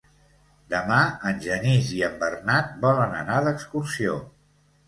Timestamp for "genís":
1.43-1.91